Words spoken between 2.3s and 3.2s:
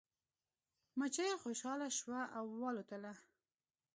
او والوتله.